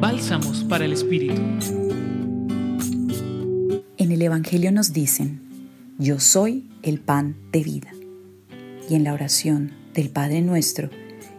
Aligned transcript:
Bálsamos 0.00 0.64
para 0.64 0.86
el 0.86 0.94
Espíritu. 0.94 1.42
En 3.98 4.10
el 4.10 4.22
Evangelio 4.22 4.72
nos 4.72 4.94
dicen, 4.94 5.42
yo 5.98 6.18
soy 6.18 6.70
el 6.82 7.00
pan 7.00 7.36
de 7.52 7.62
vida. 7.62 7.92
Y 8.88 8.94
en 8.94 9.04
la 9.04 9.12
oración 9.12 9.72
del 9.92 10.08
Padre 10.08 10.40
nuestro 10.40 10.88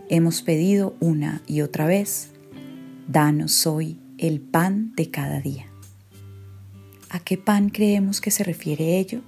hemos 0.09 0.43
pedido 0.43 0.95
una 0.99 1.41
y 1.47 1.61
otra 1.61 1.87
vez, 1.87 2.33
danos 3.07 3.65
hoy 3.65 3.99
el 4.19 4.39
pan 4.39 4.93
de 4.95 5.09
cada 5.09 5.41
día. 5.41 5.65
¿A 7.09 7.19
qué 7.19 7.39
pan 7.39 7.69
creemos 7.69 8.21
que 8.21 8.29
se 8.29 8.43
refiere 8.43 8.99
ello? 8.99 9.21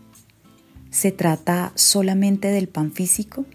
¿Se 0.91 1.11
trata 1.11 1.71
solamente 1.73 2.49
del 2.49 2.69
pan 2.69 2.91
físico? 2.91 3.47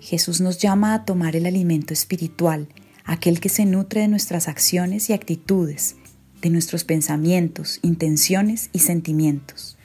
Jesús 0.00 0.42
nos 0.42 0.58
llama 0.58 0.92
a 0.92 1.06
tomar 1.06 1.34
el 1.34 1.46
alimento 1.46 1.94
espiritual, 1.94 2.68
aquel 3.04 3.40
que 3.40 3.48
se 3.48 3.64
nutre 3.64 4.02
de 4.02 4.08
nuestras 4.08 4.48
acciones 4.48 5.10
y 5.10 5.12
actitudes, 5.12 5.96
de 6.40 6.50
nuestros 6.50 6.84
pensamientos, 6.84 7.78
intenciones 7.82 8.70
y 8.72 8.80
sentimientos. 8.80 9.76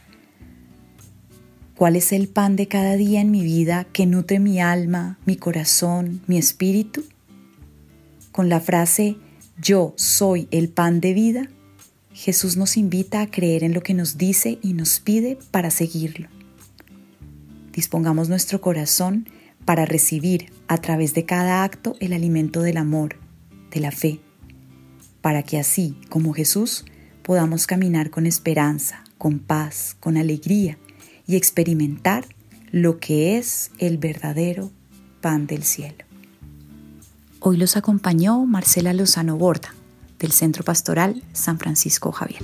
¿Cuál 1.75 1.95
es 1.95 2.11
el 2.11 2.27
pan 2.27 2.55
de 2.55 2.67
cada 2.67 2.95
día 2.95 3.21
en 3.21 3.31
mi 3.31 3.43
vida 3.43 3.85
que 3.85 4.05
nutre 4.05 4.39
mi 4.39 4.59
alma, 4.59 5.17
mi 5.25 5.37
corazón, 5.37 6.21
mi 6.27 6.37
espíritu? 6.37 7.05
Con 8.31 8.49
la 8.49 8.59
frase 8.59 9.15
Yo 9.61 9.93
soy 9.95 10.47
el 10.51 10.69
pan 10.69 10.99
de 10.99 11.13
vida, 11.13 11.49
Jesús 12.13 12.57
nos 12.57 12.75
invita 12.75 13.21
a 13.21 13.31
creer 13.31 13.63
en 13.63 13.73
lo 13.73 13.81
que 13.81 13.93
nos 13.93 14.17
dice 14.17 14.59
y 14.61 14.73
nos 14.73 14.99
pide 14.99 15.37
para 15.51 15.71
seguirlo. 15.71 16.27
Dispongamos 17.71 18.27
nuestro 18.27 18.59
corazón 18.59 19.29
para 19.63 19.85
recibir 19.85 20.51
a 20.69 20.77
través 20.77 21.15
de 21.15 21.25
cada 21.25 21.63
acto 21.63 21.95
el 21.99 22.13
alimento 22.13 22.61
del 22.61 22.77
amor, 22.77 23.17
de 23.71 23.79
la 23.79 23.91
fe, 23.91 24.21
para 25.19 25.41
que 25.41 25.57
así 25.57 25.97
como 26.09 26.31
Jesús 26.31 26.85
podamos 27.23 27.65
caminar 27.65 28.11
con 28.11 28.27
esperanza, 28.27 29.03
con 29.17 29.39
paz, 29.39 29.97
con 29.99 30.15
alegría 30.15 30.77
y 31.27 31.35
experimentar 31.35 32.25
lo 32.71 32.99
que 32.99 33.39
es 33.39 33.71
el 33.79 33.97
verdadero 33.97 34.71
pan 35.21 35.47
del 35.47 35.63
cielo. 35.63 36.05
Hoy 37.39 37.57
los 37.57 37.75
acompañó 37.75 38.45
Marcela 38.45 38.93
Lozano 38.93 39.37
Borda, 39.37 39.73
del 40.19 40.31
Centro 40.31 40.63
Pastoral 40.63 41.23
San 41.33 41.57
Francisco 41.57 42.11
Javier. 42.11 42.43